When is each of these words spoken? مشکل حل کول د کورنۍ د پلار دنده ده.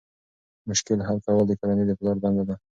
مشکل 0.69 0.99
حل 1.07 1.17
کول 1.25 1.43
د 1.47 1.51
کورنۍ 1.59 1.85
د 1.87 1.91
پلار 1.99 2.17
دنده 2.23 2.43
ده. 2.49 2.55